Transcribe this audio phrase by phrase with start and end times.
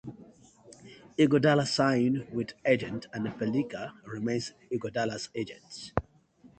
[1.15, 5.93] Iguodala signed with the agent, and Pelinka remains Iguodala's agent.